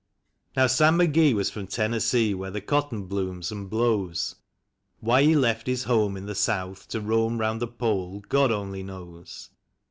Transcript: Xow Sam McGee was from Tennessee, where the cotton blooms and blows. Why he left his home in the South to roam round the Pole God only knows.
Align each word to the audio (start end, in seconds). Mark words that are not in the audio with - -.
Xow 0.57 0.67
Sam 0.67 0.97
McGee 0.97 1.35
was 1.35 1.51
from 1.51 1.67
Tennessee, 1.67 2.33
where 2.33 2.49
the 2.49 2.59
cotton 2.59 3.03
blooms 3.03 3.51
and 3.51 3.69
blows. 3.69 4.33
Why 4.99 5.21
he 5.21 5.35
left 5.35 5.67
his 5.67 5.83
home 5.83 6.17
in 6.17 6.25
the 6.25 6.33
South 6.33 6.87
to 6.87 6.99
roam 6.99 7.37
round 7.37 7.61
the 7.61 7.67
Pole 7.67 8.21
God 8.27 8.51
only 8.51 8.81
knows. 8.81 9.51